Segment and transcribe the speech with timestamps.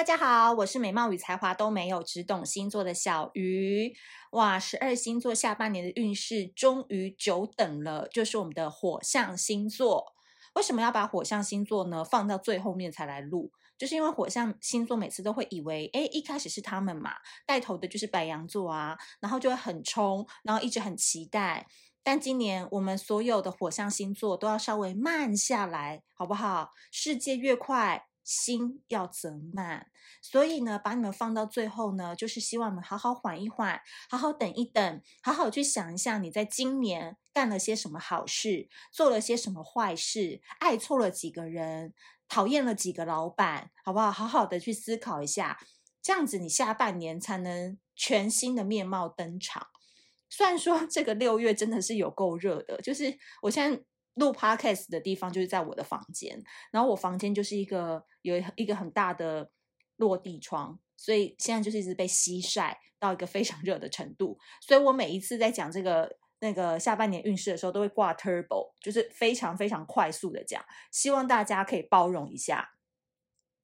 [0.00, 3.94] 大家好，我是美貌与才华都没有，只懂星座的小鱼。
[4.30, 10.14] 哇，十二星座下半年的运势终于久等了，就是我们的火象星座。
[10.54, 13.52] 为什么要把火象星座呢放到最后面才来录？
[13.76, 21.66] 就是因为火象星座每次都会以为，哎，一开始是他们嘛，带头的就是白羊座啊，然后就会很冲，然后一直很期待。
[22.02, 26.70] 但今年我们所有的火象星座都要稍微慢下来，好不好？
[26.90, 28.06] 世界越快。
[28.22, 29.88] 心要则慢，
[30.22, 41.94] 所以呢，把你们放到最后呢，就是希望你们好好缓一缓，好好等一等，好好去想一下，你在今年干了些什么好事，做了些什么坏事，爱错了几个人，
[42.28, 44.12] 讨厌了几个老板，好不好？
[44.12, 45.58] 好好的去思考一下，
[46.00, 49.66] 这样子你下半年才能全新的面貌登场。
[50.28, 53.82] 虽然说这个六月真的是有够热的，就是我现在。
[54.14, 59.50] 录 podcast 的地方就是在我的房间，然后我房间就是一个有一个很大的
[59.96, 64.38] 落地窗，所以现在就是一直被吸晒到一个非常热的程度。
[64.60, 72.72] 所以我每一次在讲这个那个下半年运势的时候，都会挂 turbo，就是非常非常快速的讲，希望大家可以包容一下。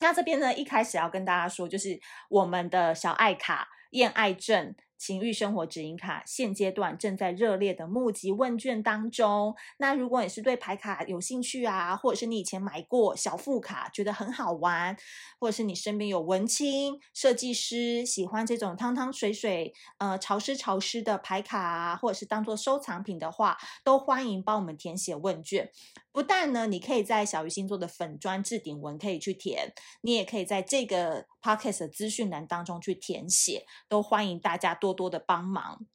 [0.00, 1.98] 那这边呢，一开始要跟大家说，就是
[2.28, 4.74] 我们的小爱卡恋爱症。
[4.98, 9.54] 情欲生活指引卡现阶段正在热烈的募集问卷当中。
[9.78, 14.96] 那如果你是对牌卡有兴趣啊，或者是你以前买过小副卡觉得很好玩，
[15.38, 25.70] 或者是你身边有文青、设计师喜欢这种汤汤水水、呃潮湿潮湿的牌卡啊，或者是当做收藏品的话，都欢迎帮我们填写问卷。
[26.12, 35.86] 不但呢，你可以在小鱼星座的粉砖置顶文可以去填，你也可以在这个 podcast 的资讯栏当中去填写，都欢迎大家多多的帮忙。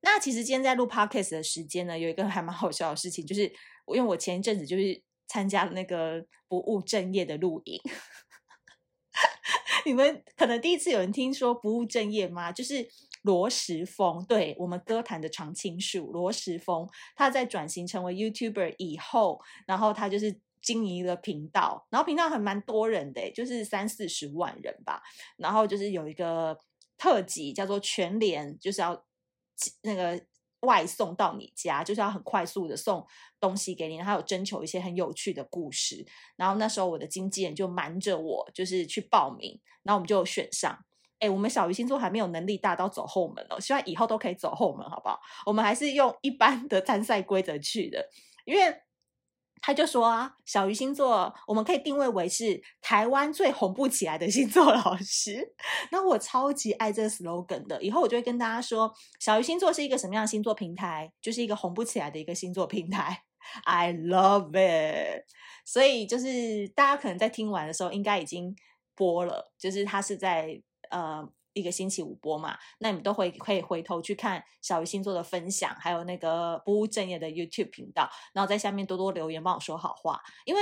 [0.00, 3.42] 那其实今天在录 podcast 的时间呢，有一个还蛮好笑的事情，就是
[3.94, 7.80] 因为我前一阵子就是参加了那个不务正业的录影，
[9.86, 12.52] 你们可能第一次有人听说不务正业吗？
[12.52, 12.88] 就是。
[13.24, 25.02] 罗时丰，对，我们歌坛的常青树罗时丰，他在转型成为 YouTuber 以后，然后他就是经营了频道，然后频道还蛮多人的，就是三四十万人吧。
[25.36, 26.58] 然后就是有一个
[26.96, 29.04] 特辑叫做全联，就是要
[29.82, 30.20] 那个
[30.60, 33.06] 外送到你家，就是要很快速的送
[33.38, 33.96] 东西给你。
[33.96, 36.04] 然后有征求一些很有趣的故事，
[36.36, 40.84] 然后那时候我的经纪人就瞒着我，就是去报名，然后我们就选上。
[41.20, 45.20] 哎，我们小鱼星座还没有能力大到走后门哦，希望以后都可以走后门，好不好？
[45.46, 48.06] 我们还是用一般的参赛规则去的，
[48.44, 48.82] 因为
[49.66, 55.54] 他就说啊，小鱼星座我们可以定位为是台湾最红不起来的星座老师。
[55.90, 63.22] 那我超级爱这个 slogan 的，以后我就会跟大家说，小鱼星座是一个什么样的星座平台，就是一个红不起来的一个星座平台。
[63.64, 65.24] I love it。
[65.64, 68.54] 所以就是大家可能在听完的时候，应该已经
[68.94, 70.60] 播了，就是他是在。
[70.90, 80.20] 呃，一个星期五播嘛，那你们都会可以回头去看小鱼星座的分享，还有那个不务正业的 YouTube 频道，然后在下面多多留言，帮我说好话。
[80.44, 80.60] 因为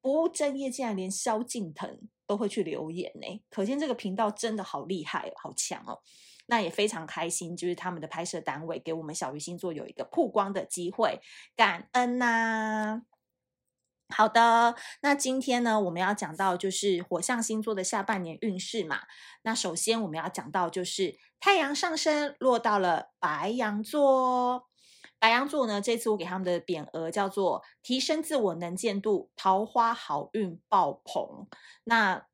[0.00, 6.00] 不务正业竟然连萧敬腾都会去留言呢，可见这个频道真的好厉害，好强哦。
[6.46, 11.20] 那也非常开心，就是他们的拍摄单位给我们小鱼星座有一个曝光的机会，
[11.54, 13.02] 感恩呐、
[14.10, 19.00] 好的，那今天呢，我们要讲到就是火象星座的下半年运势嘛。
[19.42, 24.68] 那首先我们要讲到就是太阳上升落到了白羊座，
[25.18, 31.46] 白羊座呢，这次我给他们的匾额叫做提升自我能见度，桃花好运爆棚。
[31.84, 32.26] 那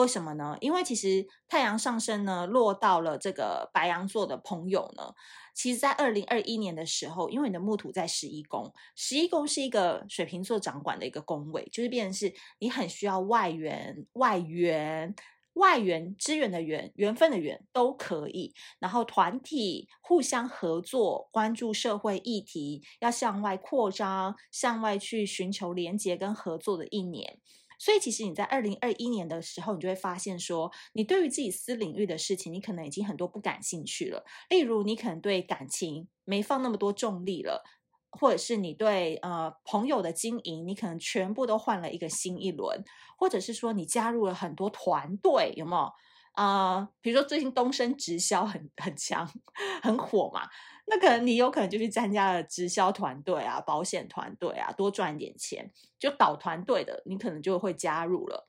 [0.00, 0.56] 为什么呢？
[0.60, 5.14] 因为其实太阳上升呢，落到了这个白羊座的朋友呢，
[5.54, 15.14] 其实，在二零二一年的时候，因为你的木土在十一宫，十一宫是一个水瓶座掌管的一个宫位，就是变成是你很需要外援、外援、
[15.54, 27.38] 外援支援的援、缘分的缘都可以，然后团体互相合作，关注社会议题，要向外扩张，向外去寻求连结跟合作的一年。
[27.80, 34.22] 所以，其实你在二零二一年的时候，你就会发现说，你对于自己私领域的事情，你可能已经很多不感兴趣了。
[34.50, 37.64] 例如，你可能对感情没放那么多重力了，
[38.10, 42.84] 或者是你对呃朋友的经营，你可能全部都换了一个新一轮，
[43.16, 45.90] 或者是说你加入了很多团队，有没有？
[46.32, 49.28] 啊、比如说最近东升直销很很强，
[49.82, 50.48] 很火嘛。
[50.92, 55.72] 那可能你有可能就去参加了直销团队啊、保险团队啊，多赚点钱。
[56.00, 58.48] 就导团队的，你可能就会加入了，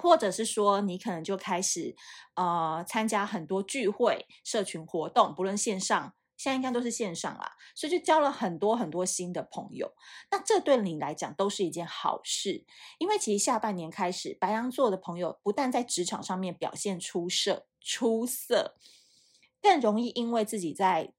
[0.00, 1.94] 或者是说你可能就开始
[2.34, 9.92] 呃参加很多聚会、社群活动，不论线上现在应该都是线上啦，所以就交了很多很多新的朋友。
[10.30, 12.64] 那这对你来讲都是一件好事，
[12.98, 18.76] 因为其实下半年开始，白羊座的朋友不但在职场上面表现出色出色，
[19.60, 21.12] 更容易因为自己在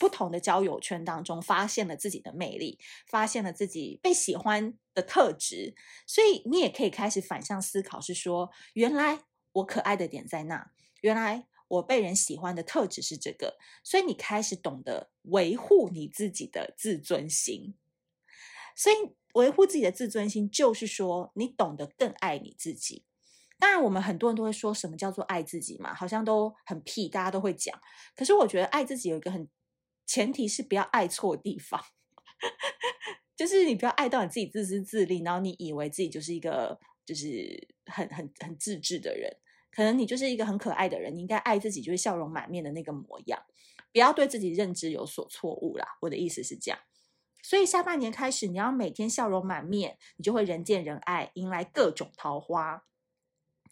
[0.00, 5.76] 不同的交友圈当中发现了自己的魅力，发现了自己被喜欢的特质，
[6.06, 9.20] 所以你也可以开始反向思考，是说原来
[9.52, 17.74] 我可爱的点在那，原来我被人喜欢的特质是这个，所以你开始懂得维护你自己的自尊心。
[18.74, 18.96] 所以
[19.34, 23.04] 维护自己的自尊心，就是说你懂得更爱你自己。
[23.58, 27.78] 当然，我们很多人都会说什么叫做爱自己嘛，好像都很屁，大家都会讲。
[28.16, 29.46] 可是我觉得爱自己有一个很
[30.10, 31.80] 前提是不要爱错地方，
[33.36, 39.32] 就是你不要爱到你自己自私自利，然后你以为自己就是一个就是很很很自制的人，
[39.70, 43.40] 可能你就是一个很可爱的人，你应该爱自己就是笑容满面的那个模样，
[43.92, 45.86] 不要对自己认知有所错误啦。
[46.00, 46.80] 我的意思是这样，
[47.44, 52.82] 所以下半年开始，你要每天笑容满面，你就会人见人爱，迎来各种桃花。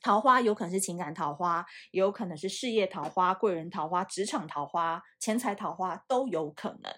[0.02, 6.92] 桃花有可能是情感桃花，也有可能是事业桃花、贵人桃花、职场桃花、钱财桃花都有可能。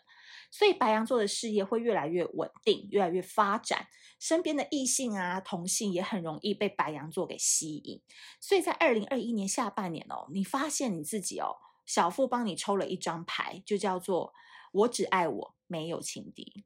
[0.53, 3.87] 所以白羊座的事业会越来越稳定，越来越发展。
[4.19, 8.03] 身边的异性啊、同性也很容易被白羊座给吸引。
[8.41, 11.57] 所以在二零二一年下半年哦，你发现你自己哦，
[11.87, 14.35] 小富帮你抽了一张牌，就叫做
[14.73, 16.65] “我只爱我，没有情敌”，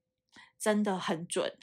[0.58, 1.56] 真的很准。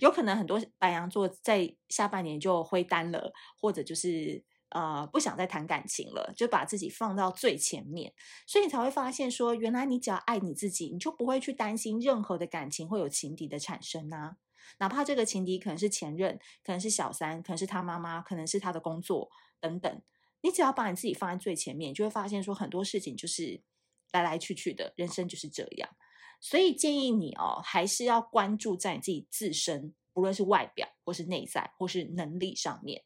[0.00, 8.12] 有可能很多白羊座在下半年就灰单了，或者就是呃不想再谈感情了，就把自己放到最前面，
[8.46, 14.36] 所以你才会发现说，原来你只要爱你自己，你就不会去担心任何的感情会有情敌的产生啊，
[14.78, 19.30] 哪怕这个情敌可能是前任，可能是小三，可能是他妈妈，可能是他的工作
[19.60, 20.02] 等等，
[20.42, 23.62] 你只要把你自己放在最前面，就会发现说很多事情就是
[24.12, 25.88] 来来去去的，人生就是这样。
[26.40, 33.02] 所以建议你哦，还是要关注在你自己自身，不论是外表或是内在或是能力上面。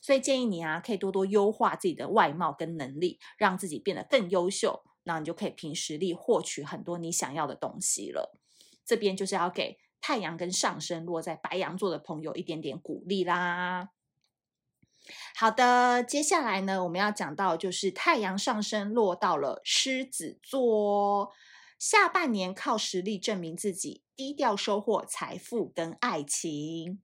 [0.00, 4.82] 所以建议你啊，可以多多优化自己的外貌跟能力，让自己变得更优秀。
[5.04, 8.38] 那你就可以凭实力获取很多你想要的东西了。
[8.84, 13.90] 这边就是要给太阳跟上升落在白羊座的朋友一点点鼓励啦。
[15.36, 21.32] 好的，接下来呢，我们要讲到就是太阳上升落到了狮子座。
[21.86, 27.02] 下半年靠实力证明自己，低调收获财富跟爱情。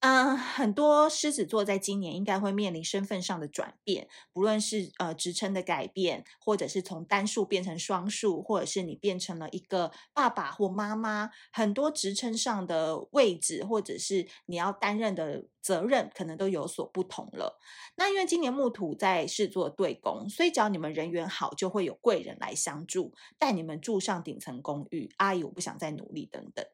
[0.00, 17.58] 嗯，很多狮子座在今年应该会面临身份上的转变，不论是呃职称的改变，或者是从单数变成双数，或者是你变成了一个爸爸或妈妈，很多职称上的位置，或者是你要担任的责任，可能都有所不同了。
[17.96, 25.12] 那因为今年木土在狮子座对宫，所以只要你们人缘好，就会有贵人来相助，带你们住上顶层公寓。
[25.16, 26.64] 阿姨，我不想再努力，等等。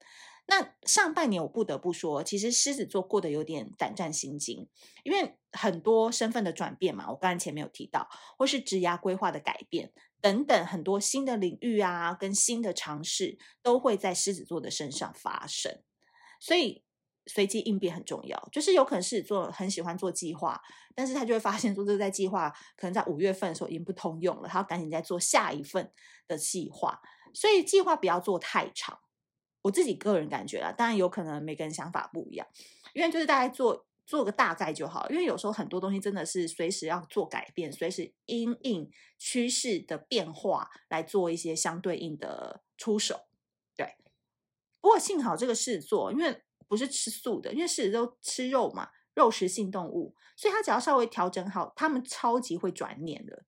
[0.46, 4.68] 那上半年我不得不说，其实狮子座过得有点胆战心惊，
[5.02, 15.82] 因为很多身份的转变嘛，我刚才前面有提到，或是职涯规划的改变等等，很多新的领域啊，跟新的尝试都会在狮子座的身上发生，
[16.38, 16.84] 所以
[17.26, 18.48] 随机应变很重要。
[18.52, 20.60] 就是有可能狮子座很喜欢做计划，
[20.94, 25.90] 但是他就会发现说，这在计划可能在五月份的时候已经不通用了，他要赶紧再做下一份
[26.28, 27.00] 的计划，
[27.32, 29.00] 所以计划不要做太长。
[29.64, 32.46] 我自己个人感觉啦，当然有可能每个人想法不一样，
[32.92, 35.08] 因为就是大概做做个大概就好。
[35.08, 43.22] 因为有时候很多东西真的是随时要做改变，随时因应趋势的变化来做一些相对应的出手。
[43.74, 43.96] 对，
[44.82, 53.46] 不过幸好这个狮子座，因为不是吃素的，因为狮子都吃肉嘛，肉食性动物，所以他只要稍微调整好，他们超级会转念的，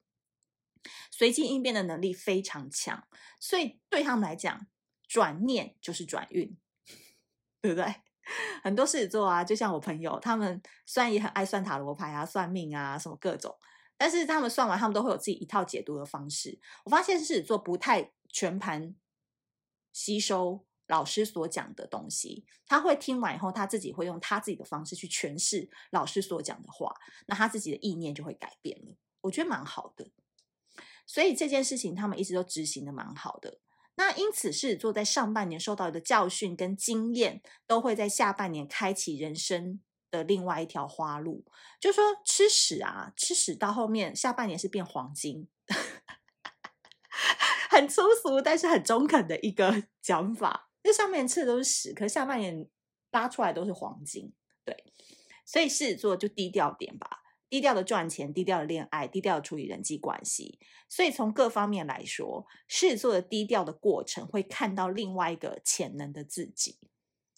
[1.10, 3.06] 随机应变的能力非常强，
[3.38, 4.66] 所以对他们来讲。
[5.06, 6.56] 转念就是转运，
[7.60, 7.94] 对不对？
[8.64, 13.56] 很多狮子座啊，就像我朋友，他们虽然也很爱算塔罗牌啊、算命啊什么各种，
[13.96, 16.58] 但是他们算完，他们都会有自己一套解读的方式。
[16.84, 18.96] 我发现狮子座不太全盘
[19.92, 26.92] 吸收老师所讲的东西，他会听完以后，他自己会用他自己的方式去诠释老师所讲的话，
[27.26, 28.96] 那他自己的意念就会改变了。
[29.20, 30.10] 我觉得蛮好的，
[31.06, 33.60] 所以这件事情他们一直都执行的蛮好的。
[33.96, 41.44] 那因此，狮子座在上半年受到的教训跟经验，都会在下半年开启人生的另外一条花路。
[41.80, 45.48] 就说吃屎啊，吃屎到后面下半年是变黄金，
[47.70, 50.70] 很粗俗，但是很中肯的一个 讲法。
[50.84, 52.68] 那上面吃的都是屎，可是下半年
[53.10, 54.32] 拉出来都是黄金。
[54.64, 54.84] 对，
[55.44, 60.58] 所以狮子座就低调点吧，低调的赚钱，低调的恋爱，低调的处理人际关系。
[60.88, 66.78] 所以从各方面来说，狮子座的低调的过程会看到另外一个潜能的自己。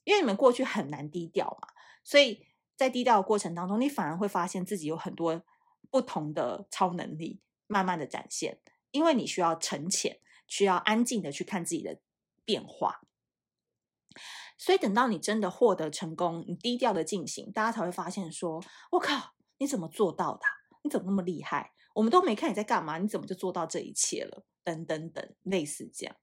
[0.05, 1.69] 因为你们过去很难低调嘛，
[2.03, 2.47] 所以
[2.77, 5.43] 在低调的过程当中，你反而会发现自己有很多
[5.91, 8.61] 不同的超能力，慢慢的展现。
[8.91, 12.01] 因为你需要沉潜，需要安静的去看自己的
[12.45, 13.03] 变化。
[14.57, 20.41] 所以等到你真的获得成功，你低调的进行，大家才会发现说：“我靠，你怎么做到的？
[20.83, 21.73] 你怎么那么厉害？
[21.95, 26.17] 我们都没看你在干嘛，你怎么就做到这一切了？”等等等，类似这样。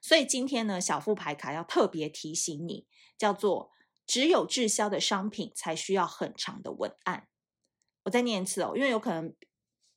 [0.00, 3.70] 所以今天呢，小富牌卡要特别提醒你，叫做
[4.06, 7.28] “只有滞销的商品才需要很长的文案”。
[8.04, 9.34] 我再念一次哦，因为有可能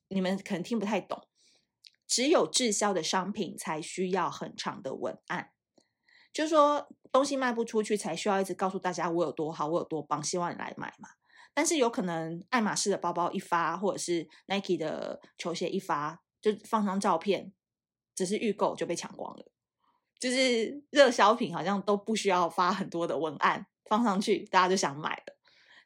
[0.08, 1.28] 你们可能听不太懂
[2.08, 5.52] ，“只有滞销的商品才需要很长的文案”，
[6.32, 6.88] 就是说。
[7.12, 11.08] 东西卖不出去，才需要一直告诉大家我有多好，我有多棒，希望你来买嘛。
[11.52, 17.52] 但是有可能爱马仕的包包一发，或者是 Nike 的球鞋一发，就放张照片，
[18.14, 19.46] 只是预购就被抢光了。
[20.18, 25.36] 就是热销品好像都不需要发很多的文案放上去，大家就想买了。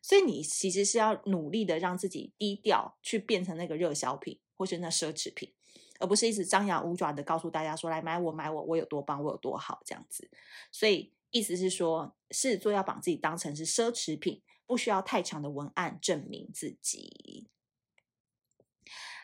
[0.02, 5.54] 所以你其实是要努力的让自己低调，去变成那个热销品，或是那奢侈品。
[6.00, 10.28] 而不是一直张牙舞爪的告诉大家说，来买我买我，我有多棒，我有多好这样子。
[10.72, 17.48] 所以意思是说，狮子座要把自己当成是奢侈品，不需要太长的文案证明自己。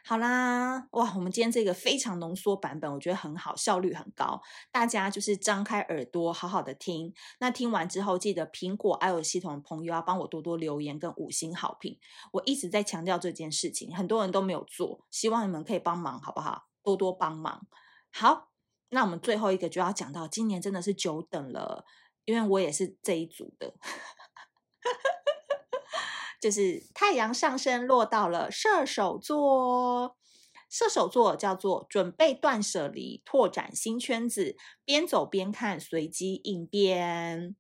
[0.02, 4.42] 好啦，哇，我们今天这个非常浓缩版本，我觉得很好，效率很高。
[4.72, 7.14] 大家就是张开耳朵，好好的听。
[7.38, 11.98] 那听完之后，记得苹果 iOS 系统的朋友要帮我多多留言跟五星好评。
[12.32, 16.66] 我一直在强调这件事情，很多人都没有做，希望你们可以帮忙，好不好？
[16.82, 17.66] 多多帮忙。
[18.10, 18.50] 好，
[18.88, 21.84] 那我们最后一个就要讲到，今年真的是久等了，
[22.24, 23.74] 因为我也是这一组的。
[26.40, 30.16] 就是太阳上升落到了射手座，
[30.70, 37.54] 射手座叫做准备断舍离，拓展新圈子，边走边看，随机应变。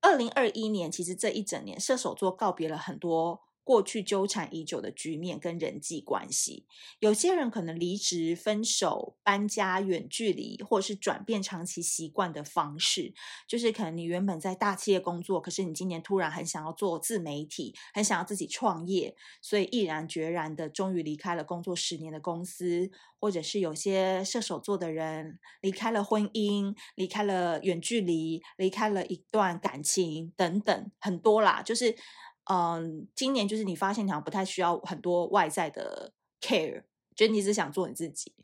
[0.00, 3.42] 二零二一年，其实这一整年，射手座告别了很多。
[3.64, 6.66] 过去纠缠已久的局面跟人际关系，
[6.98, 13.14] 有些人可能离职、分手、搬家、远距离，或是转变长期习惯的方式。
[13.48, 31.96] 就是可能你原本在大企业工作，可是你今年突然很想要做自媒体，很想要自己创业，所以毅然决然的终于离开了工作十年的公司，或者是有些射手座的人离开了婚姻，离开了远距离，离开了一段感情等等，很多啦，就是。
[32.46, 36.82] 嗯，今年就是你发现你好像不太需要很多外在的 care，
[37.16, 38.34] 觉得你只想做你自己，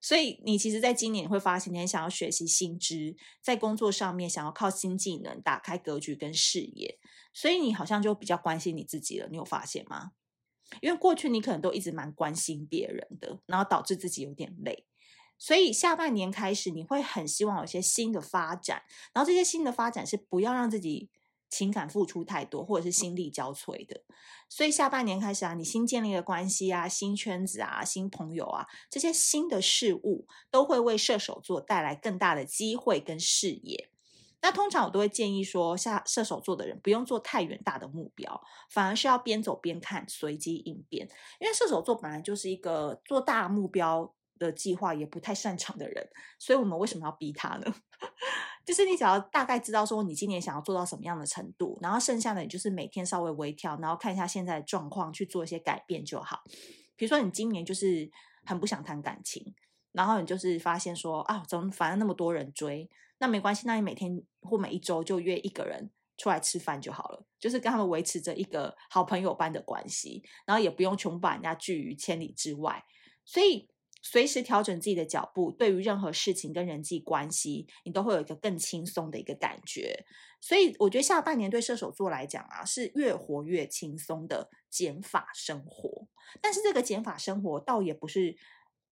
[0.00, 6.98] 所以你其实，在今年你会发现你很想要学习新知，在工作上面想要靠新技能打开格局跟视野，
[7.32, 9.28] 所以你好像就比较关心你自己了。
[9.30, 10.10] 你有发现吗？
[10.80, 14.84] 因为过去你可能都一直蛮关心别人的，然后导致自己有点累，
[15.38, 21.10] 所以下半年开始你会很希望有些新的发展，然后这些新的发展是不要让自己。
[21.48, 24.02] 情感付出太多，或者是心力交瘁的，
[24.48, 33.90] 所以下半年开始啊，你新建立的关系啊、新圈子啊、新朋友啊，这些新的事物都会为射手座带来更大的机会跟视野。
[34.42, 41.08] 那通常我都会建议说，下射手座的人不用做太远大的目标，反而是要边走边看，随机应变。
[41.40, 47.74] 因为射手座本来就是一个做大目标的计划也不太擅长的人，所以我们为什么要逼他呢？
[48.64, 56.42] 就是你只要大概知道说你今年想要做到什么样的程度，然后剩下的你就是每天稍微微调，然后看一下现在的状况去做一些改变就好。
[56.96, 58.10] 比如说你今年就是
[58.44, 59.54] 很不想谈感情，
[59.92, 72.84] 然后你就是发现说啊，怎么反正那么多人追，那没关系，那你每天或每一周就约一个人出来吃饭就好了，就是跟他们维持着一个好朋友般的关系，然后也不用穷把人家拒于千里之外，
[73.24, 73.68] 所以。
[74.02, 80.04] 随时调整自己的脚步，对于任何事情跟人际关系，你都会有一个更轻松的一个感觉。
[80.40, 86.06] 所以我觉得下半年对射手座来讲啊，是越活越轻松的减法生活。
[86.40, 88.36] 但是这个减法生活倒也不是，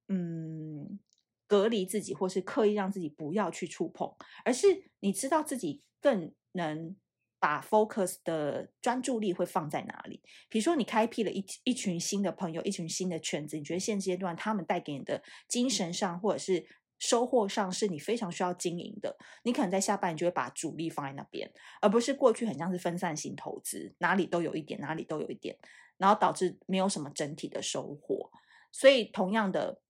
[0.09, 0.99] 嗯，
[1.47, 4.13] 隔离自己或是刻意让自己不要去触碰，
[4.45, 6.97] 而是你知道自己更能。
[7.45, 10.23] 把 focus 的专注力会放在哪里？
[10.49, 16.67] 比如说，你开辟了一一群新的朋友，一群新的圈子，你觉得现阶段他们带给你的精神上或者是
[16.99, 19.19] 收获上，是你非常需要经营的。
[19.43, 25.59] 你可能在下半年就会把主力放在那边，而不是过去很像是分散型投资，哪里都有一点，哪里都有一点，
[25.99, 28.31] 然后导致没有什么整体的收获。
[28.73, 29.83] 所以，同样的，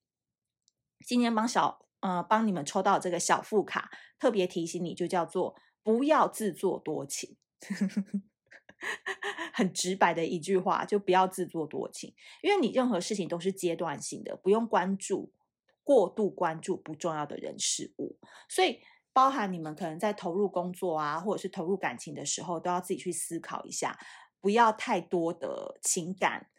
[1.06, 5.54] 今天帮小呃帮你们抽到这个小副卡，特别提醒你，就叫做
[5.84, 7.36] 不要自作多情。
[9.54, 15.32] 很直白的一句话，就不要自作多情，因为你任何事情都是阶段性的，不用关注
[15.82, 18.18] 过度关注不重要的人事物。
[18.48, 23.98] 所以，包含你们可能在投入工作啊，或者是投入感情的时候，都要自己去思考一下，
[24.40, 26.50] 不要太多的情感，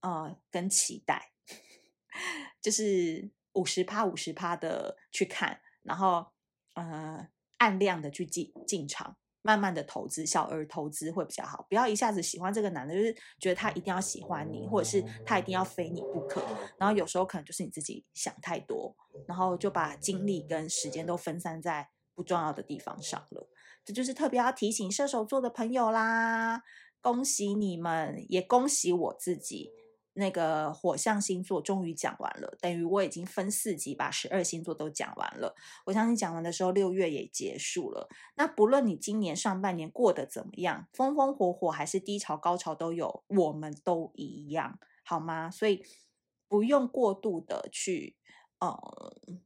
[0.00, 1.30] 呃，跟期待，
[2.60, 6.32] 就是五十趴五十趴的去看，然后
[6.74, 9.16] 呃，按量的去进进场。
[9.40, 16.42] 慢慢的投资，小额投资会比较好，不要一下子喜欢这个男的，就是觉得他一定要喜欢你，或者是他一定要非你不可。
[16.76, 18.94] 然后有时候可能就是你自己想太多，
[19.26, 23.48] 然后就把精力跟时间都分散在不重要的地方上了。
[23.84, 26.62] 这就是特别要提醒射手座的朋友啦，
[27.00, 29.70] 恭喜你们，也恭喜我自己。
[30.18, 35.54] 那个火象星座终于讲完了，等于我已经分四集把十二星座都讲完了。
[35.86, 38.08] 我相信讲完的时候，六月也结束了。
[38.34, 45.48] 那不论你今年上半年过得怎么样，风风火火还是低潮高潮都有，我们都一样，好吗？
[45.50, 45.84] 所以
[46.48, 48.16] 不用过度的去，
[48.58, 49.40] 嗯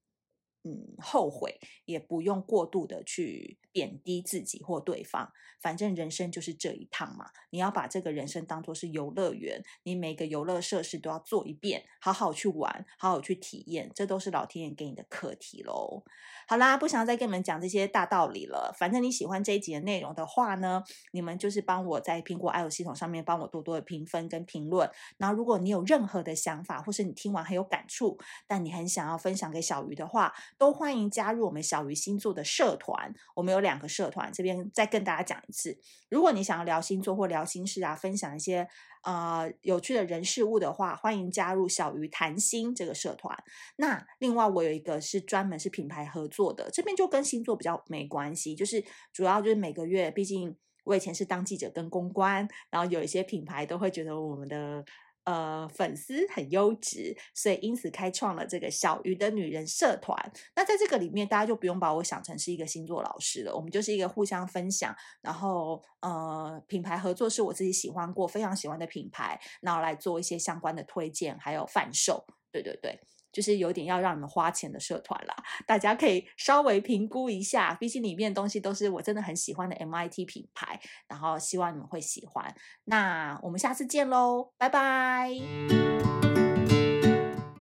[0.64, 5.33] 嗯，后悔，也不用过度的去贬低自己或对方。
[5.61, 16.02] 反正人生就是这一趟嘛，你要把这个人生当作是游乐园，你每个游乐设施都要做一遍，好好去玩，好好去体验，这都是老天爷给你的课题喽。
[16.49, 18.75] 好啦，不想再跟你们讲这些大道理了。
[18.76, 24.90] 反正你喜欢这一集的内容的话呢，你们就是帮我在苹果 i o 系统上面帮我多多的评分跟评论。
[25.16, 33.12] 然后，如果你有任何的想法，或是你听完很有感触，但你很想要分享给小鱼的话，都欢迎加入我们小鱼星座的社团。
[33.35, 35.76] 我们有两个社团，这边再跟大家讲一次。
[36.09, 38.69] 如果你想要聊星座或聊心事啊，分享一些
[39.02, 43.37] 呃有趣的人事物的话，欢迎加入小鱼谈心这个社团。
[43.75, 54.85] 那另外我有一个是专门是品牌合作的，这边就跟星座比较没关系，就是主要就是每个月，毕竟我以前是当记者跟公关，然后有一些品牌都会觉得我们的。
[55.25, 60.33] 呃，粉丝很优质，所以因此开创了这个小鱼的女人社团。
[60.57, 72.25] 那在这个里面，大家就不用把我想成是一个星座老师了，我们就是一个互相分享，然后呃，品牌合作是我自己喜欢过、非常喜欢的品牌，然后来做一些相关的推荐，还有贩售。
[72.51, 73.01] 对对对。
[73.33, 75.35] 就是有点要让你们花钱的社团啦，
[75.66, 82.55] 大家可以稍微评估一下，毕竟里面的东西都是我真的很喜欢的 MIT 品牌，然后希望你们会喜欢。
[82.85, 86.32] 那我们下次见喽，拜拜。